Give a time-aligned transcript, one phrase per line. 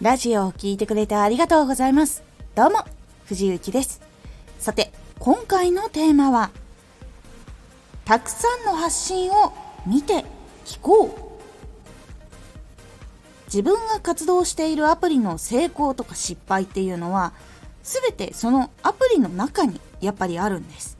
[0.00, 2.22] ラジオを聴いてくれてありがとうございます。
[2.54, 2.86] どうも、
[3.26, 4.00] 藤幸です。
[4.58, 6.50] さて、今回のテーマは、
[8.06, 9.52] たくさんの発信を
[9.86, 10.24] 見て
[10.64, 11.10] 聞こう。
[13.44, 17.34] 自分が活動しているアプリの成功とか失敗っていうのは、
[17.82, 20.96] すべてそのアプリの中にやっぱりあるんです。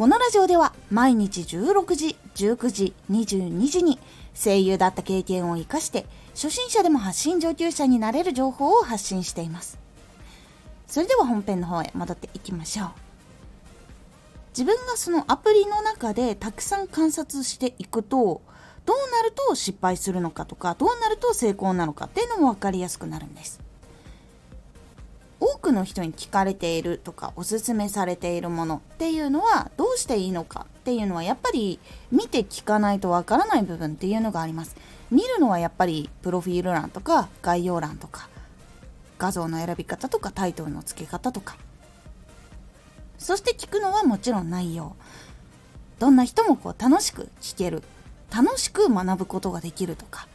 [0.00, 3.98] このラジオでは毎日16時、19時、22時に
[4.34, 9.78] 声優だった経験を活かして初心者でも発信上級者になれる情報を発信しています。
[10.86, 12.88] それでは本編の方へ戻っていきましょう。
[14.56, 18.40] 自分がそのアプリの中でたくさん観察していくと
[18.86, 23.60] どうなると失敗するのかとかどうなると成功なのかっていうのも分かりやすくなるんです。
[25.40, 31.80] 多くの人に聞かれているとかおすすめされているものっていうのはどうしていいのかっていうのはやっぱり
[32.12, 34.76] 見て聞かないとわからない部分っていうのがあります。
[35.10, 38.28] 見るのはやっぱりプロフィール欄とか概要欄とか
[39.18, 41.56] 画像の選び方とかタイトルの付け方とか。
[43.18, 44.94] そして聞くのはもちろん内容。
[45.98, 47.82] どんな人もこう楽しく聞ける。
[48.34, 50.26] 楽しく学ぶことができるとか。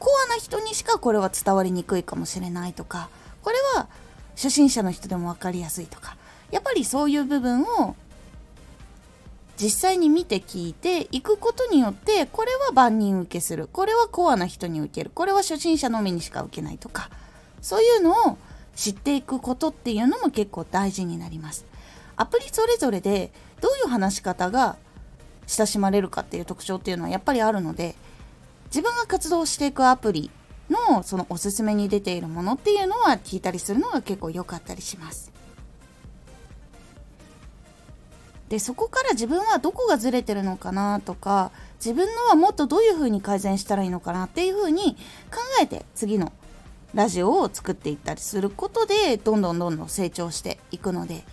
[0.00, 3.08] コアな人にしかこれは伝わりにくいかもしれないとか。
[3.44, 3.88] これは
[4.34, 6.16] 初心者の人でも分かりやすいとか
[6.50, 7.94] やっぱりそういう部分を
[9.56, 13.68] 実際に見て聞いていくことによってこれは万人受けする。
[13.68, 15.12] これはコアな人に受ける。
[15.14, 17.08] これは初心者のみにしか受けないとか。
[17.62, 18.38] そういうのを
[18.74, 21.64] 知っていくことっていうのも結構大事になります。
[22.16, 24.76] アプリそれぞれでどういう話し方が
[25.46, 27.94] 親しまれるかっていう特徴っていうのはやっぱりあるので
[28.66, 30.30] 自分が活動していくアプリ
[30.70, 35.32] のそのおすすめに出ているものっていうのは聞いたりするのが結構良かったりします。
[38.48, 44.94] でそこから自分はどこがずれてるのかなとか自分のはもっとどういう風に改善したらいいのかなっていう風に
[45.30, 46.32] 考えて次の
[46.94, 51.24] ラジオを作っていったりすることでどんどんどんどん成長していくので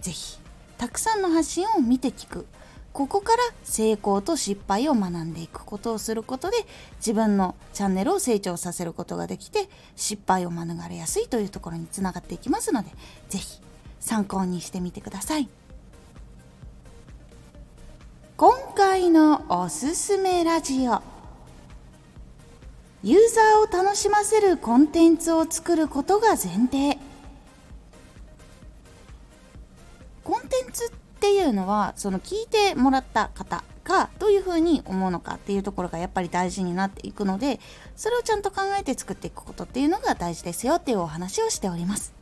[0.00, 0.38] 是非
[0.78, 2.46] たくさんの発信を見て聞く。
[2.92, 6.56] ここから成功と失敗を学んでいくことをすることで
[6.96, 12.90] 自分のチャンネルを成長させることができて失敗を免れやすいというところにつながっていきますので
[13.28, 13.60] 是非
[14.00, 15.48] 参考にしてみてください。
[18.36, 21.02] 今回のおすすめラジオ
[23.02, 26.98] ユーザーを楽しませるコンテンツを作ることが前提
[30.24, 37.60] コンテンツってっていうのはその聞いてもらった方がどういうふうに思うのかっていうところがやっぱり大事になっていくので
[37.94, 42.14] それをちゃんと考えて作っていくことっていうのが大事ですよっていうお話をしております。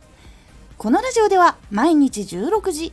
[0.78, 2.92] このラジオでは毎日16時